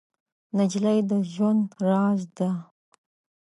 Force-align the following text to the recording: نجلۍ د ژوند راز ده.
نجلۍ 0.57 0.99
د 1.09 1.11
ژوند 1.31 1.67
راز 1.87 2.21
ده. 2.37 2.49